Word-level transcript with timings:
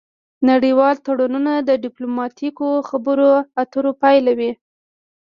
نړیوال 0.49 0.95
تړونونه 1.05 1.51
د 1.59 1.69
ډیپلوماتیکو 1.83 2.67
خبرو 2.89 3.31
اترو 3.61 3.91
پایله 4.01 4.31
وي 4.39 4.51